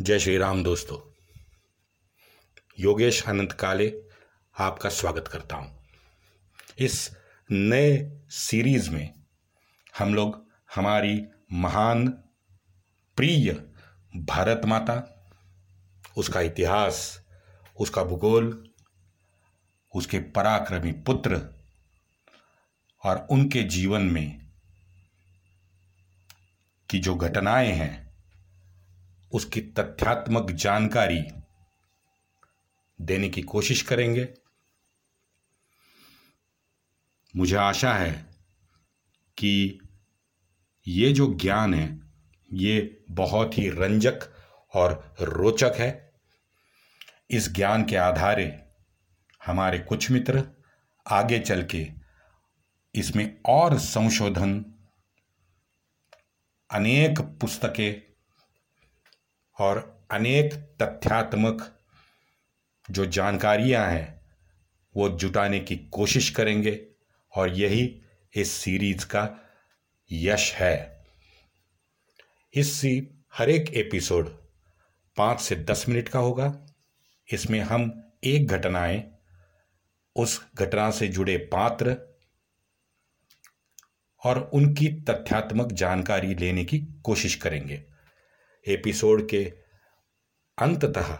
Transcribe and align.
जय 0.00 0.18
श्री 0.18 0.38
राम 0.38 0.64
दोस्तों। 0.64 1.12
योगेश 2.80 3.24
अनंत 3.26 3.52
काले 3.52 4.02
आपका 4.58 4.88
स्वागत 4.88 5.28
करता 5.28 5.56
हूँ। 5.56 5.82
इस 6.78 7.16
नए 7.50 8.20
सीरीज़ 8.28 8.90
में 8.90 9.14
हम 9.98 10.14
लोग 10.14 10.46
हमारी 10.74 11.26
महान, 11.52 12.08
प्रिय 13.16 13.52
भारत 14.16 14.60
माता, 14.64 15.26
उसका 16.16 16.40
इतिहास, 16.40 17.22
उसका 17.80 18.04
भूगोल, 18.04 18.70
उसके 19.94 20.18
पराक्रमी 20.18 20.92
पुत्र 20.92 21.64
और 23.04 23.26
उनके 23.30 23.62
जीवन 23.62 24.02
में 24.02 24.46
की 26.90 26.98
जो 26.98 27.14
घटनाएँ 27.14 27.72
हैं 27.72 28.05
उसकी 29.36 29.60
तथ्यात्मक 29.60 30.50
जानकारी 30.50 31.22
देने 33.00 33.28
की 33.28 33.42
कोशिश 33.42 33.82
करेंगे। 33.82 34.28
मुझे 37.36 37.56
आशा 37.56 37.94
है 37.94 38.12
कि 39.38 39.80
ये 40.88 41.12
जो 41.12 41.34
ज्ञान 41.34 41.74
है, 41.74 42.00
ये 42.52 43.04
बहुत 43.10 43.58
ही 43.58 43.68
रंजक 43.70 44.18
और 44.74 45.16
रोचक 45.20 45.72
है। 45.76 46.12
इस 47.30 47.52
ज्ञान 47.52 47.84
के 47.84 47.96
आधारे 47.96 48.64
हमारे 49.46 49.78
कुछ 49.78 50.10
मित्र 50.10 50.48
आगे 51.10 51.38
चल 51.38 51.62
के 51.62 51.88
इसमें 52.94 53.40
और 53.46 53.78
संशोधन, 53.78 54.64
अनेक 56.70 57.20
पुस्तकें 57.20 58.15
और 59.58 60.04
अनेक 60.10 60.54
तथ्यात्मक 60.54 61.80
जो 62.90 63.06
जानकारियाँ 63.06 63.90
हैं, 63.90 64.20
वो 64.96 65.08
जुटाने 65.08 65.60
की 65.60 65.76
कोशिश 65.76 66.30
करेंगे 66.30 66.86
और 67.34 67.48
यही 67.48 68.02
इस 68.34 68.52
सीरीज़ 68.52 69.06
का 69.06 69.52
यश 70.12 70.54
है। 70.54 71.04
इस 72.54 72.82
हर 73.34 73.50
एक 73.50 73.74
एपिसोड 73.74 74.28
पाँच 75.16 75.40
से 75.40 75.56
दस 75.56 75.88
मिनट 75.88 76.08
का 76.08 76.18
होगा। 76.18 76.66
इसमें 77.32 77.60
हम 77.60 78.12
एक 78.24 78.46
घटनाएँ, 78.46 79.10
उस 80.16 80.46
घटना 80.54 80.90
से 80.90 81.08
जुड़े 81.08 81.36
पात्र 81.36 82.16
और 84.24 84.50
उनकी 84.54 84.88
तथ्यात्मक 84.88 85.72
जानकारी 85.72 86.34
लेने 86.34 86.64
की 86.64 86.78
कोशिश 86.78 87.34
करेंगे। 87.34 87.95
एपिसोड 88.68 89.28
के 89.28 89.44
अंततः 90.58 91.18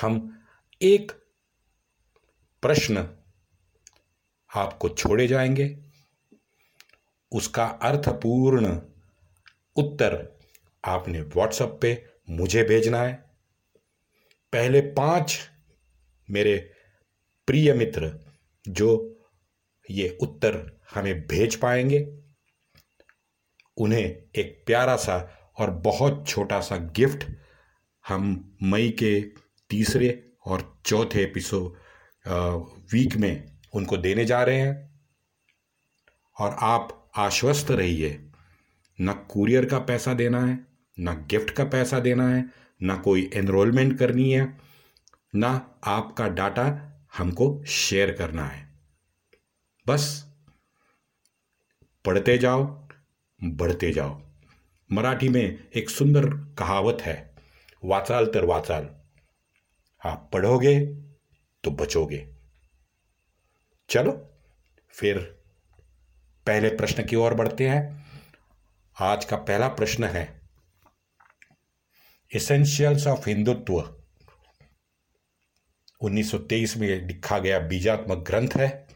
हम 0.00 0.44
एक 0.82 1.12
प्रश्न 2.62 3.08
आपको 4.56 4.88
छोड़े 4.88 5.28
जाएँगे। 5.28 5.78
उसका 7.32 7.66
अर्थपूर्ण 7.66 8.80
उत्तर 9.76 10.38
आपने 10.84 11.20
व्हाट्सएप 11.20 11.78
पे 11.82 12.12
मुझे 12.30 12.64
भेजना 12.64 13.02
है। 13.02 13.14
पहले 14.52 14.80
पाँच 14.80 15.50
मेरे 16.30 16.72
प्रिय 17.46 17.74
मित्र 17.74 18.32
जो 18.68 19.18
ये 19.90 20.18
उत्तर 20.22 20.80
हमें 20.94 21.26
भेज 21.26 21.56
पाएँगे, 21.56 22.22
उन्हें 23.76 24.30
एक 24.36 24.62
प्यारा 24.66 24.96
सा 24.96 25.36
और 25.60 25.70
बहुत 25.70 26.24
छोटा 26.28 26.60
सा 26.60 26.76
गिफ्ट 26.76 27.26
हम 28.08 28.54
मई 28.62 28.90
के 28.90 29.20
तीसरे 29.70 30.32
और 30.46 30.82
चौथे 30.86 31.22
एपिसोड 31.22 31.76
वीक 32.92 33.16
में 33.16 33.58
उनको 33.74 33.96
देने 33.96 34.24
जा 34.24 34.42
रहे 34.42 34.60
हैं। 34.60 34.90
और 36.38 36.56
आप 36.60 37.10
आश्वस्त 37.16 37.70
रहिए, 37.70 38.30
न 39.00 39.12
कुरियर 39.12 39.64
का 39.64 39.78
पैसा 39.78 40.14
देना 40.14 40.46
है, 40.46 40.66
न 41.00 41.26
गिफ्ट 41.30 41.50
का 41.50 41.64
पैसा 41.64 42.00
देना 42.00 42.28
है, 42.28 42.44
न 42.82 42.96
कोई 42.96 43.30
एनरोलमेंट 43.34 43.98
करनी 43.98 44.30
है, 44.32 44.58
न 45.36 45.60
आपका 45.84 46.28
डाटा 46.28 46.86
हमको 47.18 47.64
शेयर 47.64 48.12
करना 48.12 48.44
है। 48.44 48.68
बस, 49.86 50.26
पढ़ते 52.04 52.38
जाओ, 52.38 52.88
बढ़ते 53.44 53.92
जाओ। 53.92 54.29
मराठी 54.92 55.28
में 55.28 55.70
एक 55.74 55.90
सुंदर 55.90 56.54
कहावत 56.58 56.98
है, 57.00 57.36
वाचाल 57.84 58.26
तर 58.26 58.44
वाचाल। 58.44 59.00
आप 60.04 60.30
पढ़ोगे 60.32 60.86
तो 61.64 61.70
बचोगे। 61.70 62.28
चलो, 63.90 64.34
फिर 64.90 65.18
पहले 66.46 66.68
प्रश्न 66.68 67.06
की 67.06 67.16
ओर 67.16 67.34
बढ़ते 67.34 67.68
हैं। 67.68 68.06
आज 69.00 69.24
का 69.24 69.36
पहला 69.36 69.68
प्रश्न 69.68 70.04
है 70.04 70.40
एसेंशियल्स 72.34 73.06
ऑफ़ 73.06 73.28
हिंदुत्व 73.28 73.94
1923 76.00 76.76
में 76.76 77.06
लिखा 77.06 77.38
गया 77.38 77.58
बीजात्मक 77.58 78.18
ग्रंथ 78.18 78.48
है। 78.56 78.86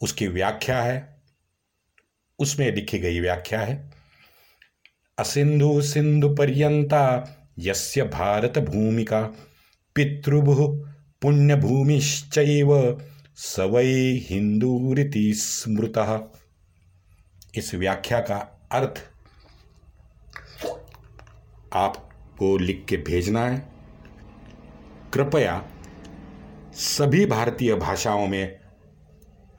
उसकी 0.00 0.28
व्याख्या 0.28 0.82
है 0.82 1.13
उसमें 2.38 2.74
लिखी 2.74 2.98
गई 2.98 3.20
व्याख्या 3.20 3.60
है। 3.60 3.90
असिंधु 5.18 5.80
सिंधु 5.82 6.28
पर्यंता, 6.28 7.04
यस्य 7.58 8.02
भारत 8.02 8.58
भूमिका, 8.58 9.20
पितृभु 9.94 10.66
पुण्य 11.22 11.56
भूमिश्चैव 11.56 12.70
सवै 13.36 14.24
हिंदूरिति 14.30 15.32
स्मृत। 15.34 16.32
इस 17.54 17.74
व्याख्या 17.74 18.20
का 18.20 18.68
अर्थ 18.72 19.02
आपको 21.72 22.56
लिख 22.58 22.84
के 22.88 22.96
भेजना 22.96 23.46
है। 23.46 23.72
कृपया 25.14 25.64
सभी 26.74 27.26
भारतीय 27.26 27.74
भाषाओं 27.74 28.26
में 28.26 28.60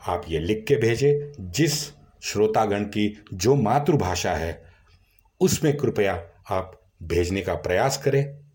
आप 0.08 0.26
ये 0.30 0.40
लिख 0.40 0.66
के 0.68 0.76
भेजें, 0.76 1.52
जिस 1.52 1.90
श्रोतागण 2.26 2.84
की 2.84 3.24
जो 3.34 3.56
मातृभाषा 3.56 4.34
है, 4.34 4.66
उसमें 5.42 5.78
कृपया 5.78 6.30
आप 6.50 6.92
भेजने 7.04 7.42
का 7.42 7.56
प्रयास 7.56 7.98
करें। 7.98 8.46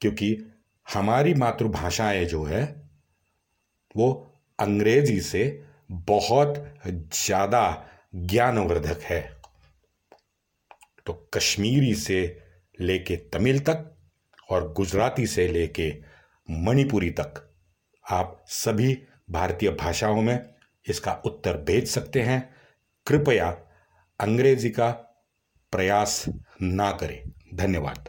क्योंकि 0.00 0.52
हमारी 0.92 1.34
मातृभाषाएँ 1.34 2.24
जो 2.24 2.44
है, 2.44 2.90
वो 3.96 4.34
अंग्रेज़ी 4.58 5.20
से 5.20 5.64
बहुत 5.90 6.78
ज़्यादा 6.86 7.86
ज्ञानवर्धक 8.14 9.02
है। 9.02 9.36
तो 11.06 11.30
कश्मीरी 11.34 11.94
से 11.94 12.42
लेके 12.80 13.16
तमिल 13.16 13.60
तक 13.60 13.96
और 14.50 14.72
गुजराती 14.72 15.26
से 15.26 15.48
लेके 15.48 15.92
मणिपुरी 16.50 17.10
तक 17.10 17.52
आप 18.10 18.44
सभी 18.48 19.02
भारतीय 19.30 19.70
भाषाओं 19.70 20.22
में 20.22 20.54
इसका 20.88 21.12
उत्तर 21.12 21.56
भेज 21.56 21.88
सकते 21.88 22.22
हैं। 22.22 22.54
कृपया 23.06 23.50
अंग्रेज़ी 24.20 24.70
का 24.70 24.90
प्रयास 25.72 26.24
ना 26.62 26.92
करें। 26.92 27.32
धन्यवाद। 27.54 28.08